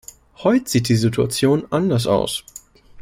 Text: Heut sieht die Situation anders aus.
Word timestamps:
Heut 0.37 0.67
sieht 0.67 0.89
die 0.89 0.95
Situation 0.95 1.67
anders 1.69 2.07
aus. 2.07 2.43